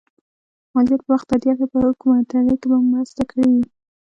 مالیات 0.73 1.01
په 1.03 1.09
وخت 1.13 1.27
تادیه 1.29 1.53
کړئ 1.57 1.67
په 1.71 1.77
ښه 1.81 1.87
حکومتدارۍ 1.91 2.55
کې 2.59 2.67
به 2.71 2.77
مو 2.81 2.87
مرسته 2.95 3.21
کړي 3.29 3.45
وي. 3.51 3.63